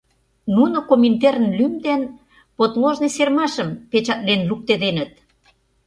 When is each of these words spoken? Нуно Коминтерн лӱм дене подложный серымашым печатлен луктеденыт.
Нуно 0.55 0.77
Коминтерн 0.89 1.43
лӱм 1.57 1.73
дене 1.85 2.07
подложный 2.57 3.13
серымашым 3.15 3.69
печатлен 3.91 4.41
луктеденыт. 4.49 5.11